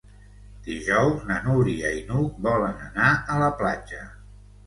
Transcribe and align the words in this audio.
Dijous 0.67 1.25
na 1.31 1.35
Núria 1.47 1.91
i 1.99 2.01
n'Hug 2.07 2.41
volen 2.47 2.81
anar 2.87 3.13
a 3.35 3.39
la 3.43 3.51
platja. 3.63 4.01